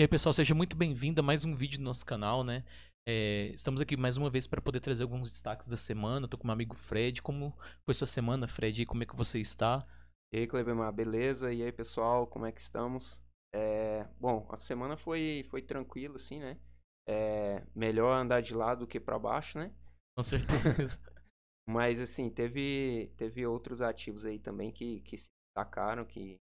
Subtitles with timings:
[0.00, 2.64] E aí, pessoal, seja muito bem-vindo a mais um vídeo do nosso canal, né?
[3.06, 6.24] É, estamos aqui mais uma vez para poder trazer alguns destaques da semana.
[6.24, 7.20] Estou com meu amigo Fred.
[7.20, 8.80] Como foi sua semana, Fred?
[8.80, 9.86] E como é que você está?
[10.32, 11.52] E aí, Clebemar, beleza?
[11.52, 13.22] E aí, pessoal, como é que estamos?
[13.54, 16.58] É, bom, a semana foi, foi tranquila, assim, né?
[17.06, 19.70] É, melhor andar de lado do que para baixo, né?
[20.16, 20.98] Com certeza.
[21.68, 26.36] Mas, assim, teve, teve outros ativos aí também que, que se destacaram, que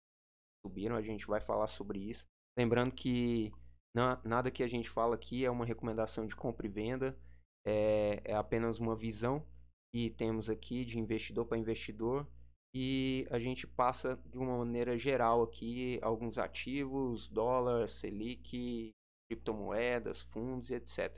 [0.65, 0.95] subiram.
[0.95, 2.23] A gente vai falar sobre isso.
[2.59, 3.53] Lembrando que
[3.95, 7.17] na, nada que a gente fala aqui é uma recomendação de compra e venda,
[7.65, 9.47] é, é apenas uma visão
[9.95, 12.27] que temos aqui de investidor para investidor
[12.75, 18.91] e a gente passa de uma maneira geral aqui alguns ativos, dólar, Selic,
[19.31, 21.17] criptomoedas, fundos, etc.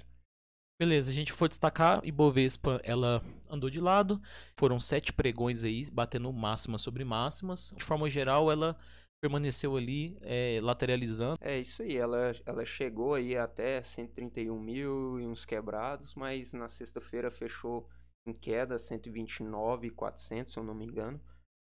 [0.79, 4.21] Beleza, a gente for destacar, Ibovespa, ela andou de lado,
[4.55, 7.73] foram sete pregões aí, batendo máximas sobre máximas.
[7.75, 8.77] De forma geral, ela
[9.21, 11.37] permaneceu ali é, lateralizando.
[11.39, 16.67] É isso aí, ela, ela chegou aí até 131 mil e uns quebrados, mas na
[16.67, 17.87] sexta-feira fechou
[18.27, 21.21] em queda 129,400, se eu não me engano.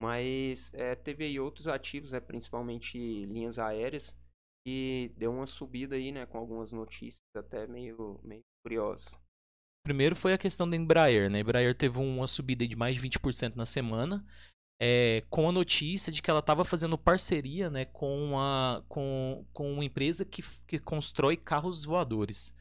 [0.01, 4.15] Mas é, teve aí outros ativos, né, principalmente linhas aéreas,
[4.67, 9.17] e deu uma subida aí, né, com algumas notícias até meio, meio curiosas.
[9.85, 11.37] Primeiro foi a questão da Embraer, né?
[11.37, 14.25] A Embraer teve uma subida de mais de 20% na semana
[14.79, 19.71] é, com a notícia de que ela estava fazendo parceria né, com, a, com, com
[19.71, 22.53] uma empresa que, que constrói carros voadores.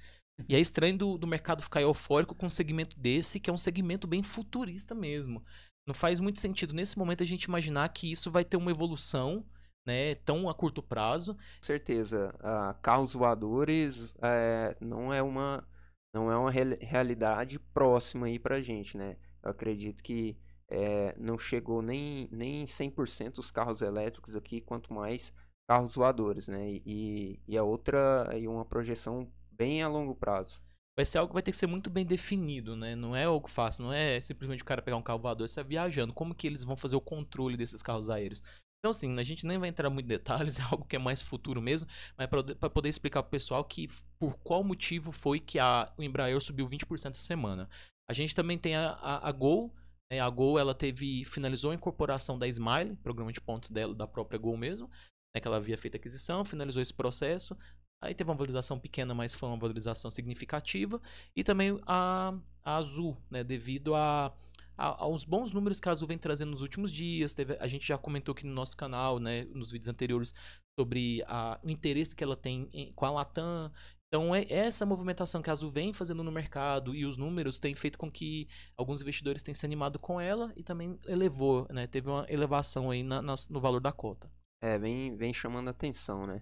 [0.48, 3.58] E é estranho do, do mercado ficar eufórico com um segmento desse, que é um
[3.58, 5.44] segmento bem futurista mesmo.
[5.86, 9.44] Não faz muito sentido nesse momento a gente imaginar que isso vai ter uma evolução
[9.86, 11.34] né, tão a curto prazo.
[11.34, 15.66] Com certeza, uh, carros voadores é, não é uma
[16.14, 19.16] não é uma realidade próxima aí pra gente, né?
[19.42, 25.32] Eu acredito que é, não chegou nem, nem 100% os carros elétricos aqui, quanto mais
[25.68, 26.80] carros voadores, né?
[26.84, 30.62] E, e a outra e uma projeção bem a longo prazo.
[30.96, 32.94] Vai ser algo que vai ter que ser muito bem definido, né?
[32.94, 35.64] Não é algo fácil, não é simplesmente o cara pegar um carro voador e sair
[35.64, 36.14] viajando.
[36.14, 38.42] Como que eles vão fazer o controle desses carros aéreos?
[38.78, 41.20] Então, assim, a gente nem vai entrar muito em detalhes, é algo que é mais
[41.20, 43.88] futuro mesmo, mas para poder explicar para o pessoal que
[44.18, 47.68] por qual motivo foi que a, o Embraer subiu 20% essa semana.
[48.08, 49.74] A gente também tem a, a, a Gol,
[50.10, 54.06] é, a Gol ela teve finalizou a incorporação da Smile, programa de pontos dela da
[54.06, 54.88] própria Gol mesmo,
[55.34, 57.56] né, que ela havia feito aquisição, finalizou esse processo.
[58.02, 61.00] Aí teve uma valorização pequena, mas foi uma valorização significativa.
[61.34, 64.34] E também a, a Azul, né, devido a,
[64.76, 67.32] a, aos bons números que a Azul vem trazendo nos últimos dias.
[67.32, 70.34] Teve, a gente já comentou aqui no nosso canal, né, nos vídeos anteriores,
[70.78, 73.72] sobre a, o interesse que ela tem em, com a Latam.
[74.14, 77.74] Então, é essa movimentação que a Azul vem fazendo no mercado e os números têm
[77.74, 81.88] feito com que alguns investidores tenham se animado com ela e também elevou, né?
[81.88, 84.30] Teve uma elevação aí na, na, no valor da cota.
[84.62, 86.40] É, vem, vem chamando atenção, né?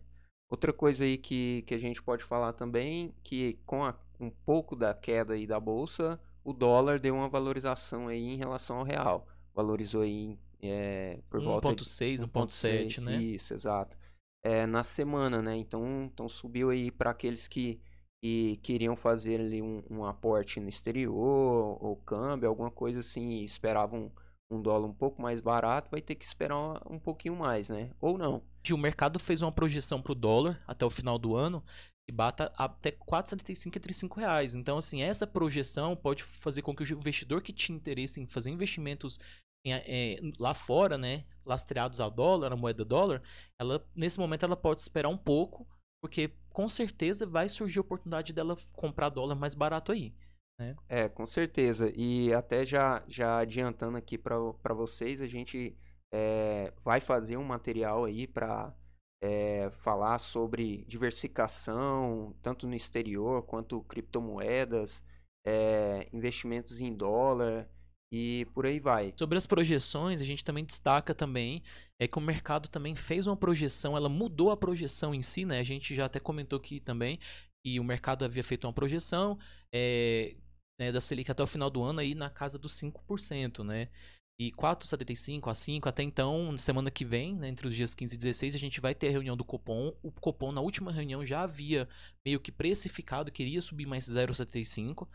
[0.51, 4.77] Outra coisa aí que, que a gente pode falar também, que com a, um pouco
[4.77, 9.27] da queda aí da bolsa, o dólar deu uma valorização aí em relação ao real.
[9.55, 11.43] Valorizou aí é, por 1.
[11.43, 13.17] volta 1.6, 1.7, né?
[13.17, 13.97] Isso, exato
[14.43, 15.57] é, na semana, né?
[15.57, 17.81] Então, então subiu aí para aqueles que,
[18.23, 23.45] que queriam fazer ali um, um aporte no exterior ou câmbio, alguma coisa assim, e
[23.45, 24.11] esperavam
[24.51, 26.59] um dólar um pouco mais barato, vai ter que esperar
[26.91, 27.91] um pouquinho mais, né?
[28.01, 28.43] Ou não.
[28.71, 31.65] O mercado fez uma projeção para o dólar até o final do ano
[32.07, 34.55] que bata até 4,75 entre 5 reais.
[34.55, 38.51] Então, assim, essa projeção pode fazer com que o investidor que tinha interesse em fazer
[38.51, 39.19] investimentos
[39.65, 43.23] é, lá fora, né, lastreados ao dólar, a moeda dólar,
[43.61, 45.67] ela nesse momento ela pode esperar um pouco,
[46.03, 50.15] porque com certeza vai surgir a oportunidade dela comprar dólar mais barato aí.
[50.59, 50.77] Né?
[50.89, 51.93] É, com certeza.
[51.97, 55.77] E até já, já adiantando aqui para vocês, a gente
[56.13, 58.75] é, vai fazer um material aí para
[59.23, 65.05] é, falar sobre diversificação, tanto no exterior quanto criptomoedas,
[65.47, 67.69] é, investimentos em dólar
[68.13, 69.15] e por aí vai.
[69.19, 71.63] Sobre as projeções, a gente também destaca também
[71.99, 75.59] é que o mercado também fez uma projeção, ela mudou a projeção em si, né?
[75.59, 77.19] A gente já até comentou aqui também
[77.65, 79.39] e o mercado havia feito uma projeção
[79.73, 80.37] é,
[80.79, 83.89] né, da Selic até o final do ano aí na casa dos 5%, né?
[84.39, 88.19] E 4,75 a 5, até então, semana que vem, né, entre os dias 15 e
[88.19, 89.97] 16, a gente vai ter a reunião do Copom.
[90.03, 91.89] O Copom, na última reunião, já havia
[92.27, 95.07] meio que precificado, queria subir mais 0,75.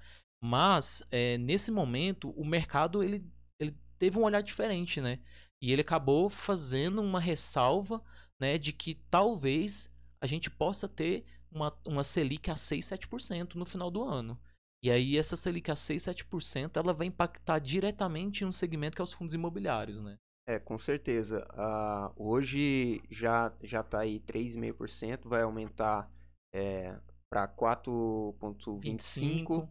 [0.41, 3.25] Mas, é, nesse momento, o mercado ele,
[3.59, 5.19] ele teve um olhar diferente, né?
[5.61, 8.03] E ele acabou fazendo uma ressalva
[8.39, 9.91] né, de que talvez
[10.21, 14.39] a gente possa ter uma, uma Selic a 6, 7% no final do ano.
[14.83, 19.01] E aí essa Selic a 6, 7% ela vai impactar diretamente em um segmento que
[19.01, 20.17] é os fundos imobiliários, né?
[20.47, 21.43] É, com certeza.
[21.53, 26.09] Uh, hoje já já está aí 3,5%, vai aumentar
[26.53, 26.95] é,
[27.29, 29.67] para 4,25,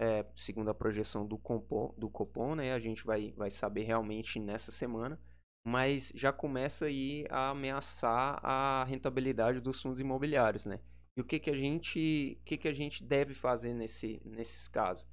[0.00, 2.72] é, segundo a projeção do, Compom, do Copom, né?
[2.72, 5.20] A gente vai, vai saber realmente nessa semana,
[5.66, 10.80] mas já começa aí a ameaçar a rentabilidade dos fundos imobiliários, né?
[11.16, 14.68] E o que, que a gente, o que, que a gente deve fazer nesse, nesses
[14.68, 15.06] casos?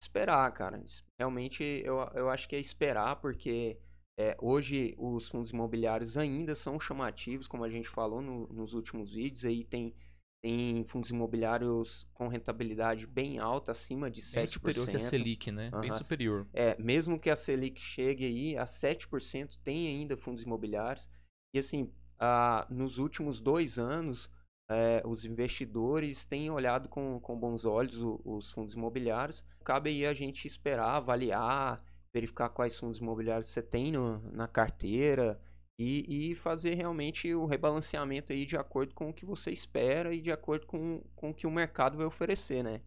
[0.00, 0.80] Esperar, cara.
[1.18, 3.76] Realmente eu, eu acho que é esperar, porque
[4.16, 9.14] é, hoje os fundos imobiliários ainda são chamativos, como a gente falou no, nos últimos
[9.14, 9.92] vídeos, aí tem
[10.40, 14.34] tem fundos imobiliários com rentabilidade bem alta, acima de 7%.
[14.34, 15.70] Bem superior que a Selic, né?
[15.72, 15.80] Uhum.
[15.80, 16.46] Bem superior.
[16.52, 21.10] É, mesmo que a Selic chegue aí a 7%, tem ainda fundos imobiliários.
[21.52, 24.30] E assim, ah, nos últimos dois anos,
[24.70, 29.44] é, os investidores têm olhado com, com bons olhos o, os fundos imobiliários.
[29.64, 31.82] Cabe aí a gente esperar, avaliar,
[32.12, 35.40] verificar quais fundos imobiliários você tem no, na carteira,
[35.78, 40.20] e, e, fazer realmente o rebalanceamento aí de acordo com o que você espera e
[40.20, 42.80] de acordo com, com o que o mercado vai oferecer, né?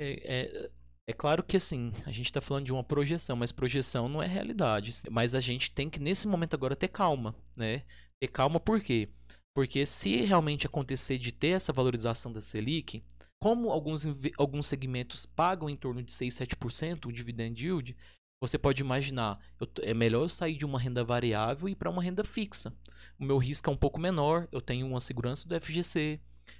[0.00, 0.70] É, é,
[1.10, 4.26] é claro que assim, a gente está falando de uma projeção, mas projeção não é
[4.26, 4.92] realidade.
[5.10, 7.84] Mas a gente tem que, nesse momento agora, ter calma, né?
[8.18, 9.10] Ter calma por quê?
[9.54, 13.02] Porque se realmente acontecer de ter essa valorização da Selic,
[13.42, 14.06] como alguns,
[14.38, 17.94] alguns segmentos pagam em torno de 6, 7% o dividend yield,
[18.42, 22.02] você pode imaginar, eu, é melhor eu sair de uma renda variável e para uma
[22.02, 22.74] renda fixa.
[23.16, 26.18] O meu risco é um pouco menor, eu tenho uma segurança do FGC,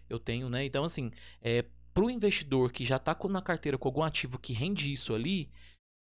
[0.08, 0.64] eu tenho, né?
[0.64, 4.52] Então, assim, é, para o investidor que já está na carteira com algum ativo que
[4.52, 5.50] rende isso ali,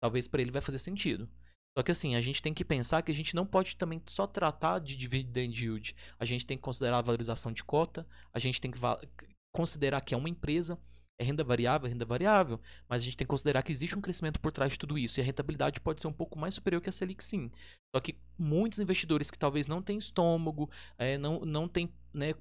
[0.02, 1.28] talvez para ele vai fazer sentido.
[1.76, 4.26] Só que assim, a gente tem que pensar que a gente não pode também só
[4.26, 5.94] tratar de dividend yield.
[6.18, 8.80] A gente tem que considerar a valorização de cota, a gente tem que
[9.54, 10.78] considerar que é uma empresa,
[11.18, 14.00] é renda variável, é renda variável, mas a gente tem que considerar que existe um
[14.00, 16.80] crescimento por trás de tudo isso e a rentabilidade pode ser um pouco mais superior
[16.80, 17.50] que a Selic sim.
[17.94, 22.34] Só que muitos investidores que talvez não têm estômago, é, não, não têm né,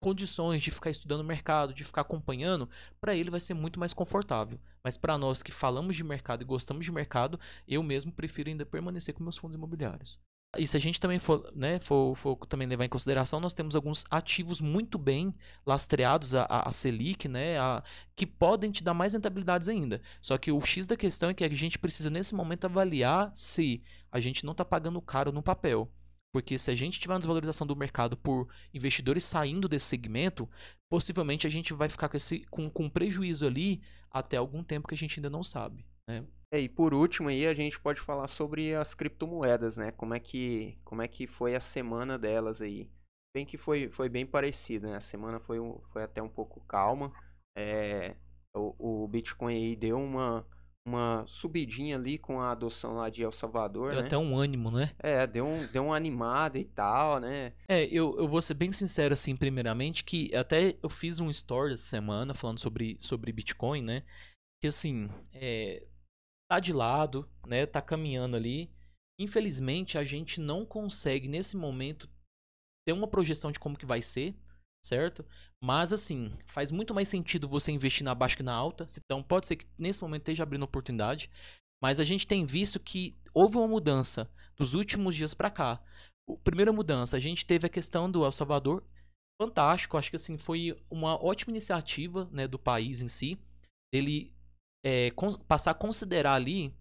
[0.00, 2.68] condições de ficar estudando o mercado, de ficar acompanhando,
[3.00, 4.60] para ele vai ser muito mais confortável.
[4.84, 8.66] Mas para nós que falamos de mercado e gostamos de mercado, eu mesmo prefiro ainda
[8.66, 10.20] permanecer com meus fundos imobiliários.
[10.56, 13.76] E se a gente também for, né, for, for, também levar em consideração, nós temos
[13.76, 15.34] alguns ativos muito bem
[15.66, 17.82] lastreados a, a, Selic, né, a,
[18.16, 20.00] que podem te dar mais rentabilidades ainda.
[20.22, 23.82] Só que o X da questão é que a gente precisa, nesse momento, avaliar se
[24.10, 25.90] a gente não está pagando caro no papel.
[26.32, 30.48] Porque se a gente tiver uma desvalorização do mercado por investidores saindo desse segmento,
[30.90, 34.94] possivelmente a gente vai ficar com, esse, com, com prejuízo ali até algum tempo que
[34.94, 35.84] a gente ainda não sabe.
[36.08, 36.24] Né?
[36.50, 39.92] É, e por último aí a gente pode falar sobre as criptomoedas, né?
[39.92, 42.90] Como é que, como é que foi a semana delas aí.
[43.34, 44.96] Bem que foi, foi bem parecido, né?
[44.96, 45.58] A semana foi,
[45.92, 47.12] foi até um pouco calma.
[47.56, 48.16] É,
[48.56, 50.46] o, o Bitcoin aí deu uma,
[50.86, 54.06] uma subidinha ali com a adoção lá de El Salvador, deu né?
[54.06, 54.92] até um ânimo, né?
[54.98, 57.52] É, deu, um, deu uma animada e tal, né?
[57.68, 61.74] É, eu, eu vou ser bem sincero assim, primeiramente, que até eu fiz um story
[61.74, 64.02] essa semana falando sobre, sobre Bitcoin, né?
[64.60, 65.86] Que assim, é,
[66.48, 67.66] tá de lado, né?
[67.66, 68.70] Tá caminhando ali.
[69.20, 72.08] Infelizmente, a gente não consegue nesse momento
[72.86, 74.34] ter uma projeção de como que vai ser,
[74.84, 75.24] certo?
[75.62, 78.86] Mas assim, faz muito mais sentido você investir na baixa que na alta.
[79.04, 81.30] Então, pode ser que nesse momento esteja abrindo oportunidade,
[81.82, 85.80] mas a gente tem visto que houve uma mudança dos últimos dias para cá.
[86.28, 88.84] A primeira mudança, a gente teve a questão do El Salvador,
[89.40, 93.38] fantástico, acho que assim foi uma ótima iniciativa, né, do país em si.
[93.92, 94.34] Ele
[94.84, 95.10] é,
[95.46, 96.74] passar a considerar ali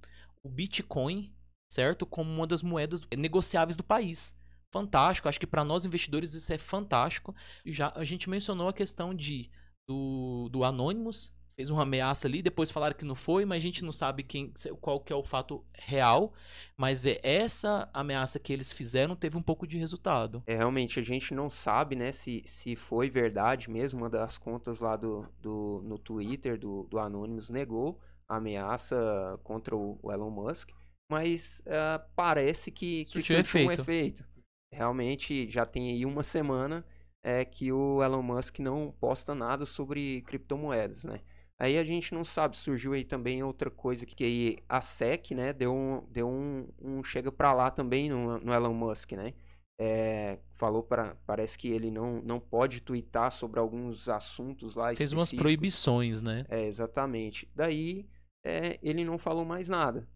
[0.44, 1.34] o Bitcoin,
[1.70, 2.06] certo?
[2.06, 4.36] Como uma das moedas negociáveis do país.
[4.72, 7.36] Fantástico, acho que para nós investidores isso é fantástico.
[7.66, 9.50] Já a gente mencionou a questão de
[9.88, 13.84] do, do Anonymous, fez uma ameaça ali, depois falaram que não foi, mas a gente
[13.84, 16.32] não sabe quem, qual que é o fato real.
[16.78, 20.44] Mas é essa ameaça que eles fizeram teve um pouco de resultado.
[20.46, 24.02] É, realmente, a gente não sabe, né, se, se foi verdade mesmo.
[24.02, 28.00] Uma das contas lá do, do, no Twitter do, do Anonymous negou
[28.30, 30.70] a ameaça contra o, o Elon Musk.
[31.12, 33.70] Mas uh, parece que, que surtiu efeito.
[33.70, 34.26] um efeito.
[34.72, 36.86] Realmente, já tem aí uma semana
[37.24, 41.20] é, que o Elon Musk não posta nada sobre criptomoedas, né?
[41.60, 45.52] Aí a gente não sabe, surgiu aí também outra coisa que aí a SEC, né,
[45.52, 49.34] deu um, deu um, um chega para lá também no, no, Elon Musk, né?
[49.80, 55.14] É, falou para parece que ele não, não pode twittar sobre alguns assuntos lá Fez
[55.14, 56.46] umas proibições, né?
[56.50, 57.48] É, exatamente.
[57.56, 58.08] Daí
[58.46, 60.08] é, ele não falou mais nada.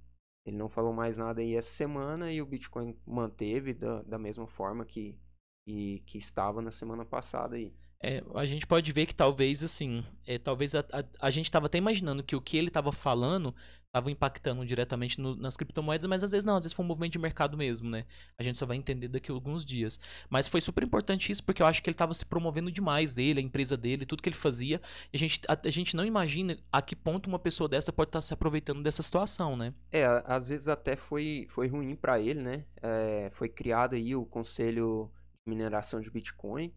[0.45, 4.47] Ele não falou mais nada aí essa semana e o Bitcoin manteve da, da mesma
[4.47, 5.17] forma que,
[5.65, 7.73] que, que estava na semana passada aí.
[8.03, 11.67] É, a gente pode ver que talvez, assim, é, talvez a, a, a gente estava
[11.67, 13.53] até imaginando que o que ele estava falando
[13.91, 17.11] estava impactando diretamente no, nas criptomoedas, mas às vezes não, às vezes foi um movimento
[17.11, 18.05] de mercado mesmo, né?
[18.37, 19.99] A gente só vai entender daqui a alguns dias.
[20.29, 23.39] Mas foi super importante isso, porque eu acho que ele estava se promovendo demais, ele,
[23.39, 24.81] a empresa dele, tudo que ele fazia.
[25.13, 28.19] A gente, a, a, gente não imagina a que ponto uma pessoa dessa pode estar
[28.19, 29.73] tá se aproveitando dessa situação, né?
[29.91, 32.65] É, às vezes até foi, foi ruim para ele, né?
[32.81, 35.11] É, foi criado aí o Conselho
[35.45, 36.73] de Mineração de Bitcoin,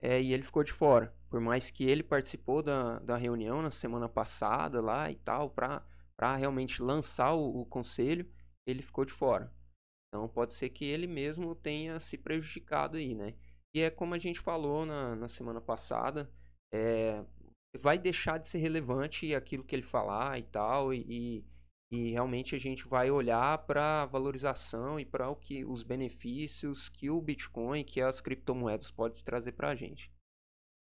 [0.00, 1.14] é, e ele ficou de fora.
[1.28, 6.36] Por mais que ele participou da, da reunião na semana passada lá e tal, para
[6.36, 8.30] realmente lançar o, o conselho,
[8.66, 9.52] ele ficou de fora.
[10.08, 13.34] Então pode ser que ele mesmo tenha se prejudicado aí, né?
[13.74, 16.30] E é como a gente falou na, na semana passada,
[16.72, 17.22] é,
[17.78, 21.44] vai deixar de ser relevante aquilo que ele falar e tal, e,
[21.90, 26.88] e realmente a gente vai olhar para a valorização e para o que os benefícios
[26.88, 30.10] que o Bitcoin, que as criptomoedas pode trazer para a gente.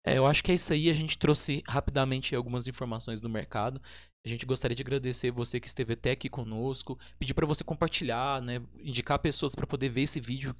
[0.05, 0.89] É, eu acho que é isso aí.
[0.89, 3.81] A gente trouxe rapidamente algumas informações do mercado.
[4.23, 8.41] A gente gostaria de agradecer você que esteve até aqui conosco, pedir para você compartilhar,
[8.41, 10.55] né, indicar pessoas para poder ver esse vídeo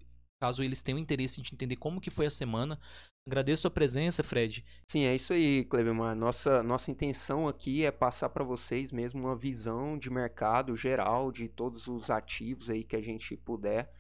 [0.46, 2.80] caso eles tenham interesse em entender como que foi a semana.
[3.28, 4.64] Agradeço a presença, Fred.
[4.88, 6.16] Sim, é isso aí, Clebemar.
[6.16, 11.50] Nossa, nossa intenção aqui é passar para vocês mesmo uma visão de mercado geral de
[11.50, 13.92] todos os ativos aí que a gente puder.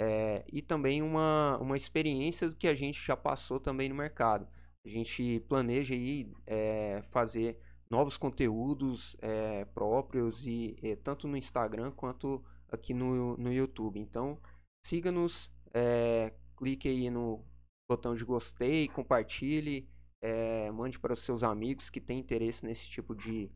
[0.00, 4.48] É, e também uma, uma experiência do que a gente já passou também no mercado.
[4.86, 7.58] A gente planeja aí é, fazer
[7.90, 12.42] novos conteúdos é, próprios e, tanto no Instagram quanto
[12.72, 14.00] aqui no, no YouTube.
[14.00, 14.38] Então
[14.82, 17.44] siga-nos, é, clique aí no
[17.88, 19.88] botão de gostei, compartilhe,
[20.22, 23.50] é, mande para os seus amigos que têm interesse nesse tipo de,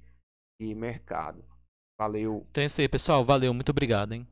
[0.60, 1.44] de mercado.
[1.98, 2.46] Valeu.
[2.50, 3.24] Então é isso aí, pessoal.
[3.24, 4.26] Valeu, muito obrigado, hein?